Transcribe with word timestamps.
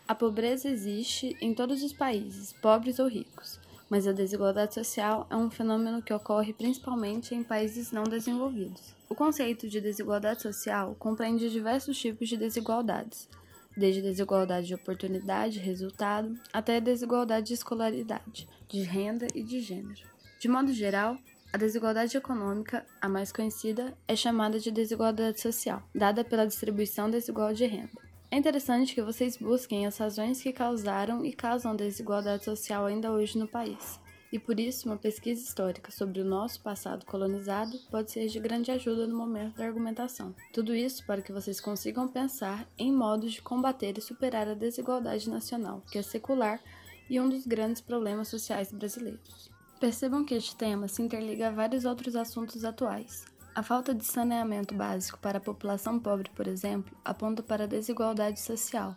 A 0.08 0.12
pobreza 0.12 0.68
existe 0.68 1.36
em 1.40 1.54
todos 1.54 1.80
os 1.84 1.92
países, 1.92 2.52
pobres 2.54 2.98
ou 2.98 3.06
ricos, 3.06 3.60
mas 3.88 4.08
a 4.08 4.12
desigualdade 4.12 4.74
social 4.74 5.28
é 5.30 5.36
um 5.36 5.48
fenômeno 5.48 6.02
que 6.02 6.12
ocorre 6.12 6.52
principalmente 6.52 7.32
em 7.32 7.44
países 7.44 7.92
não 7.92 8.02
desenvolvidos. 8.02 8.96
O 9.08 9.14
conceito 9.14 9.68
de 9.68 9.80
desigualdade 9.80 10.42
social 10.42 10.96
compreende 10.98 11.48
diversos 11.48 11.96
tipos 11.96 12.28
de 12.28 12.36
desigualdades, 12.36 13.28
desde 13.76 14.02
desigualdade 14.02 14.66
de 14.66 14.74
oportunidade, 14.74 15.58
resultado, 15.58 16.38
até 16.52 16.80
desigualdade 16.80 17.48
de 17.48 17.54
escolaridade, 17.54 18.48
de 18.68 18.82
renda 18.82 19.26
e 19.34 19.42
de 19.42 19.60
gênero. 19.60 20.02
De 20.38 20.48
modo 20.48 20.72
geral, 20.72 21.16
a 21.52 21.56
desigualdade 21.56 22.16
econômica, 22.16 22.84
a 23.00 23.08
mais 23.08 23.30
conhecida, 23.30 23.96
é 24.08 24.16
chamada 24.16 24.58
de 24.58 24.70
desigualdade 24.70 25.40
social, 25.40 25.82
dada 25.94 26.24
pela 26.24 26.46
distribuição 26.46 27.08
desigual 27.08 27.54
de 27.54 27.64
renda. 27.64 28.04
É 28.30 28.36
interessante 28.36 28.94
que 28.94 29.02
vocês 29.02 29.36
busquem 29.36 29.86
as 29.86 29.96
razões 29.96 30.42
que 30.42 30.52
causaram 30.52 31.24
e 31.24 31.32
causam 31.32 31.76
desigualdade 31.76 32.44
social 32.44 32.84
ainda 32.86 33.12
hoje 33.12 33.38
no 33.38 33.46
país. 33.46 34.00
E 34.34 34.38
por 34.40 34.58
isso, 34.58 34.88
uma 34.88 34.96
pesquisa 34.96 35.40
histórica 35.40 35.92
sobre 35.92 36.20
o 36.20 36.24
nosso 36.24 36.60
passado 36.60 37.06
colonizado 37.06 37.78
pode 37.88 38.10
ser 38.10 38.26
de 38.26 38.40
grande 38.40 38.68
ajuda 38.72 39.06
no 39.06 39.16
momento 39.16 39.58
da 39.58 39.64
argumentação. 39.64 40.34
Tudo 40.52 40.74
isso 40.74 41.06
para 41.06 41.22
que 41.22 41.30
vocês 41.30 41.60
consigam 41.60 42.08
pensar 42.08 42.66
em 42.76 42.92
modos 42.92 43.34
de 43.34 43.40
combater 43.40 43.96
e 43.96 44.00
superar 44.00 44.48
a 44.48 44.54
desigualdade 44.54 45.30
nacional, 45.30 45.84
que 45.88 45.98
é 45.98 46.02
secular 46.02 46.60
e 47.08 47.20
um 47.20 47.28
dos 47.28 47.46
grandes 47.46 47.80
problemas 47.80 48.26
sociais 48.26 48.72
brasileiros. 48.72 49.52
Percebam 49.78 50.24
que 50.24 50.34
este 50.34 50.56
tema 50.56 50.88
se 50.88 51.00
interliga 51.00 51.46
a 51.46 51.52
vários 51.52 51.84
outros 51.84 52.16
assuntos 52.16 52.64
atuais. 52.64 53.24
A 53.54 53.62
falta 53.62 53.94
de 53.94 54.04
saneamento 54.04 54.74
básico 54.74 55.20
para 55.20 55.38
a 55.38 55.40
população 55.40 56.00
pobre, 56.00 56.28
por 56.34 56.48
exemplo, 56.48 56.92
aponta 57.04 57.40
para 57.40 57.62
a 57.62 57.68
desigualdade 57.68 58.40
social. 58.40 58.96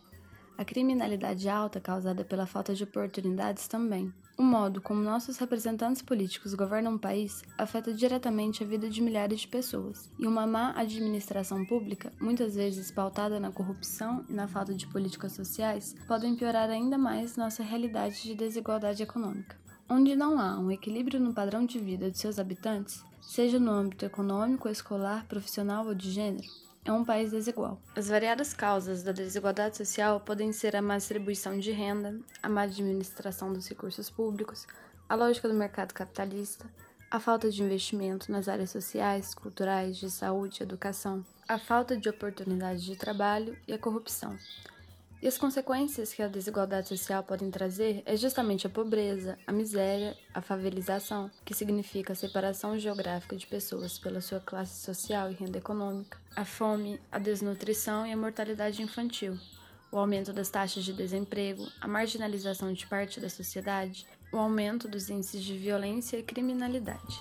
A 0.58 0.66
criminalidade 0.66 1.48
alta 1.48 1.80
causada 1.80 2.26
pela 2.26 2.48
falta 2.48 2.74
de 2.74 2.84
oportunidades 2.84 3.68
também. 3.68 4.12
O 4.40 4.44
modo 4.44 4.80
como 4.80 5.02
nossos 5.02 5.40
representantes 5.40 6.04
políticos 6.04 6.54
governam 6.54 6.94
o 6.94 7.00
país 7.00 7.42
afeta 7.58 7.92
diretamente 7.92 8.64
a 8.64 8.68
vida 8.68 8.88
de 8.88 9.02
milhares 9.02 9.42
de 9.42 9.48
pessoas, 9.48 10.12
e 10.20 10.28
uma 10.28 10.46
má 10.46 10.74
administração 10.76 11.66
pública, 11.66 12.14
muitas 12.22 12.54
vezes 12.54 12.92
pautada 12.92 13.40
na 13.40 13.52
corrupção 13.52 14.24
e 14.30 14.34
na 14.34 14.48
falta 14.48 14.76
de 14.76 14.86
políticas 14.86 15.32
sociais, 15.32 15.96
podem 16.08 16.36
piorar 16.36 16.70
ainda 16.70 17.00
mais 17.00 17.36
nossa 17.36 17.64
realidade 17.64 18.22
de 18.22 18.36
desigualdade 18.36 19.02
econômica. 19.02 19.58
Onde 19.90 20.16
não 20.16 20.40
há 20.40 20.60
um 20.60 20.70
equilíbrio 20.70 21.20
no 21.20 21.34
padrão 21.34 21.66
de 21.66 21.80
vida 21.80 22.12
de 22.12 22.20
seus 22.20 22.38
habitantes, 22.38 23.04
seja 23.20 23.58
no 23.60 23.72
âmbito 23.72 24.06
econômico, 24.06 24.70
escolar, 24.70 25.26
profissional 25.26 25.88
ou 25.88 25.96
de 25.96 26.12
gênero, 26.12 26.48
é 26.88 26.92
um 26.92 27.04
país 27.04 27.32
desigual. 27.32 27.82
As 27.94 28.08
variadas 28.08 28.54
causas 28.54 29.04
da 29.04 29.12
desigualdade 29.12 29.76
social 29.76 30.22
podem 30.22 30.54
ser 30.54 30.74
a 30.74 30.82
má 30.82 30.96
distribuição 30.96 31.60
de 31.60 31.72
renda, 31.72 32.18
a 32.42 32.48
má 32.48 32.62
administração 32.62 33.52
dos 33.52 33.68
recursos 33.68 34.10
públicos, 34.10 34.66
a 35.10 35.14
lógica 35.14 35.50
do 35.50 35.54
mercado 35.54 35.94
capitalista, 35.94 36.66
a 37.12 37.20
falta 37.20 37.52
de 37.52 37.62
investimento 37.62 38.32
nas 38.32 38.48
áreas 38.48 38.70
sociais, 38.70 39.36
culturais, 39.36 39.98
de 39.98 40.10
saúde 40.10 40.64
educação, 40.64 41.26
a 41.46 41.60
falta 41.60 41.98
de 41.98 42.08
oportunidades 42.08 42.84
de 42.84 42.96
trabalho 42.96 43.58
e 43.68 43.74
a 43.74 43.78
corrupção. 43.78 44.38
E 45.20 45.28
as 45.28 45.38
consequências 45.38 46.14
que 46.14 46.22
a 46.22 46.28
desigualdade 46.28 46.88
social 46.90 47.24
podem 47.24 47.50
trazer 47.50 48.04
é 48.06 48.16
justamente 48.16 48.68
a 48.68 48.70
pobreza, 48.70 49.38
a 49.48 49.52
miséria, 49.52 50.16
a 50.32 50.42
favelização, 50.42 51.32
que 51.44 51.56
significa 51.56 52.14
a 52.14 52.16
separação 52.16 52.78
geográfica 52.78 53.36
de 53.36 53.48
pessoas 53.48 53.98
pela 53.98 54.22
sua 54.22 54.40
classe 54.40 54.80
social 54.86 55.32
e 55.32 55.34
renda 55.34 55.58
econômica, 55.58 56.20
a 56.36 56.46
fome, 56.46 57.00
a 57.12 57.18
desnutrição 57.18 58.06
e 58.06 58.14
a 58.14 58.18
mortalidade 58.18 58.84
infantil, 58.84 59.36
o 59.92 59.98
aumento 59.98 60.32
das 60.32 60.50
taxas 60.50 60.84
de 60.84 60.94
desemprego, 60.94 61.68
a 61.82 61.88
marginalização 61.88 62.72
de 62.72 62.86
parte 62.86 63.20
da 63.20 63.30
sociedade, 63.30 64.06
o 64.32 64.38
aumento 64.38 64.88
dos 64.88 65.10
índices 65.10 65.44
de 65.44 65.58
violência 65.58 66.18
e 66.18 66.24
criminalidade. 66.24 67.18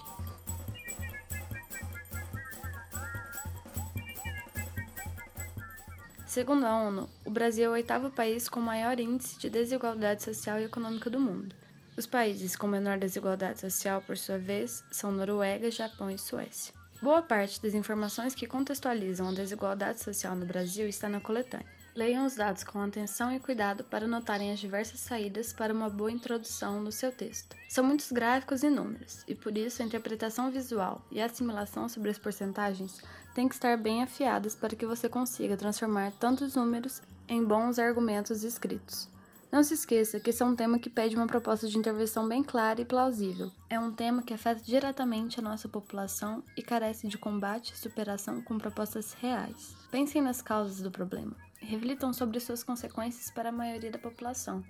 Segundo 6.36 6.66
a 6.66 6.76
ONU, 6.76 7.08
o 7.24 7.30
Brasil 7.30 7.64
é 7.64 7.68
o 7.70 7.72
oitavo 7.72 8.10
país 8.10 8.46
com 8.46 8.60
maior 8.60 9.00
índice 9.00 9.38
de 9.38 9.48
desigualdade 9.48 10.22
social 10.22 10.60
e 10.60 10.64
econômica 10.64 11.08
do 11.08 11.18
mundo. 11.18 11.56
Os 11.96 12.06
países 12.06 12.54
com 12.54 12.66
menor 12.66 12.98
desigualdade 12.98 13.58
social, 13.58 14.02
por 14.02 14.18
sua 14.18 14.36
vez, 14.36 14.84
são 14.90 15.10
Noruega, 15.10 15.70
Japão 15.70 16.10
e 16.10 16.18
Suécia. 16.18 16.74
Boa 17.00 17.22
parte 17.22 17.62
das 17.62 17.72
informações 17.72 18.34
que 18.34 18.46
contextualizam 18.46 19.30
a 19.30 19.32
desigualdade 19.32 20.02
social 20.02 20.36
no 20.36 20.44
Brasil 20.44 20.86
está 20.86 21.08
na 21.08 21.22
coletânea. 21.22 21.64
Leiam 21.96 22.26
os 22.26 22.34
dados 22.34 22.62
com 22.62 22.78
atenção 22.82 23.32
e 23.32 23.40
cuidado 23.40 23.82
para 23.82 24.06
notarem 24.06 24.52
as 24.52 24.58
diversas 24.60 25.00
saídas 25.00 25.54
para 25.54 25.72
uma 25.72 25.88
boa 25.88 26.12
introdução 26.12 26.78
no 26.78 26.92
seu 26.92 27.10
texto. 27.10 27.56
São 27.70 27.82
muitos 27.82 28.12
gráficos 28.12 28.62
e 28.62 28.68
números, 28.68 29.24
e 29.26 29.34
por 29.34 29.56
isso 29.56 29.80
a 29.80 29.84
interpretação 29.86 30.50
visual 30.50 31.00
e 31.10 31.22
a 31.22 31.24
assimilação 31.24 31.88
sobre 31.88 32.10
as 32.10 32.18
porcentagens 32.18 33.00
têm 33.34 33.48
que 33.48 33.54
estar 33.54 33.78
bem 33.78 34.02
afiadas 34.02 34.54
para 34.54 34.76
que 34.76 34.84
você 34.84 35.08
consiga 35.08 35.56
transformar 35.56 36.12
tantos 36.20 36.54
números 36.54 37.00
em 37.26 37.42
bons 37.42 37.78
argumentos 37.78 38.44
escritos. 38.44 39.08
Não 39.50 39.62
se 39.62 39.72
esqueça 39.72 40.20
que 40.20 40.28
esse 40.28 40.42
é 40.42 40.46
um 40.46 40.54
tema 40.54 40.78
que 40.78 40.90
pede 40.90 41.16
uma 41.16 41.26
proposta 41.26 41.66
de 41.66 41.78
intervenção 41.78 42.28
bem 42.28 42.42
clara 42.42 42.78
e 42.78 42.84
plausível. 42.84 43.50
É 43.70 43.80
um 43.80 43.90
tema 43.90 44.22
que 44.22 44.34
afeta 44.34 44.60
diretamente 44.60 45.40
a 45.40 45.42
nossa 45.42 45.66
população 45.66 46.42
e 46.54 46.62
carece 46.62 47.08
de 47.08 47.16
combate 47.16 47.72
e 47.72 47.78
superação 47.78 48.42
com 48.42 48.58
propostas 48.58 49.14
reais. 49.14 49.74
Pensem 49.90 50.20
nas 50.20 50.42
causas 50.42 50.82
do 50.82 50.90
problema 50.90 51.45
reflitam 51.66 52.12
sobre 52.12 52.40
suas 52.40 52.62
consequências 52.62 53.30
para 53.30 53.48
a 53.48 53.52
maioria 53.52 53.90
da 53.90 53.98
população 53.98 54.62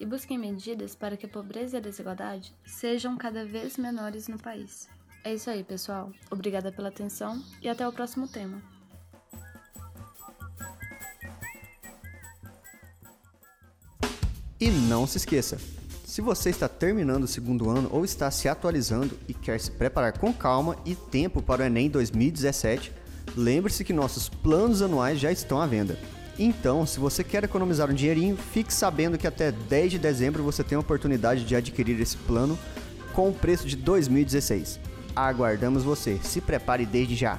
e 0.00 0.06
busquem 0.06 0.38
medidas 0.38 0.94
para 0.94 1.16
que 1.16 1.26
a 1.26 1.28
pobreza 1.28 1.76
e 1.76 1.78
a 1.78 1.82
desigualdade 1.82 2.54
sejam 2.64 3.16
cada 3.16 3.44
vez 3.44 3.76
menores 3.76 4.28
no 4.28 4.38
país. 4.38 4.88
É 5.24 5.34
isso 5.34 5.50
aí, 5.50 5.62
pessoal. 5.62 6.10
Obrigada 6.30 6.72
pela 6.72 6.88
atenção 6.88 7.42
e 7.60 7.68
até 7.68 7.86
o 7.86 7.92
próximo 7.92 8.26
tema. 8.26 8.62
E 14.60 14.70
não 14.70 15.06
se 15.06 15.18
esqueça, 15.18 15.56
se 16.04 16.20
você 16.20 16.50
está 16.50 16.68
terminando 16.68 17.24
o 17.24 17.28
segundo 17.28 17.70
ano 17.70 17.88
ou 17.92 18.04
está 18.04 18.28
se 18.30 18.48
atualizando 18.48 19.16
e 19.28 19.34
quer 19.34 19.60
se 19.60 19.70
preparar 19.70 20.18
com 20.18 20.32
calma 20.32 20.76
e 20.84 20.96
tempo 20.96 21.40
para 21.40 21.62
o 21.62 21.66
Enem 21.66 21.88
2017, 21.88 22.92
lembre-se 23.36 23.84
que 23.84 23.92
nossos 23.92 24.28
planos 24.28 24.82
anuais 24.82 25.20
já 25.20 25.30
estão 25.30 25.60
à 25.60 25.66
venda. 25.66 25.96
Então, 26.38 26.86
se 26.86 27.00
você 27.00 27.24
quer 27.24 27.42
economizar 27.42 27.90
um 27.90 27.94
dinheirinho, 27.94 28.36
fique 28.36 28.72
sabendo 28.72 29.18
que 29.18 29.26
até 29.26 29.50
10 29.50 29.92
de 29.92 29.98
dezembro 29.98 30.42
você 30.42 30.62
tem 30.62 30.76
a 30.76 30.80
oportunidade 30.80 31.44
de 31.44 31.56
adquirir 31.56 32.00
esse 32.00 32.16
plano 32.16 32.56
com 33.12 33.28
o 33.28 33.34
preço 33.34 33.66
de 33.66 33.74
2016. 33.74 34.78
Aguardamos 35.16 35.82
você. 35.82 36.20
Se 36.22 36.40
prepare 36.40 36.86
desde 36.86 37.16
já. 37.16 37.38